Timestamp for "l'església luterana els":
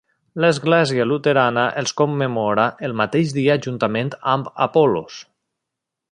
0.43-1.93